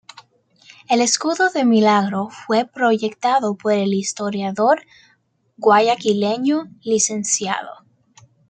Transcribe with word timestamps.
El 0.89 0.99
escudo 0.99 1.51
de 1.51 1.63
Milagro 1.63 2.29
fue 2.31 2.65
proyectado 2.65 3.53
por 3.53 3.73
el 3.73 3.93
historiador 3.93 4.81
Guayaquileño 5.57 6.63
Lcdo. 6.83 7.85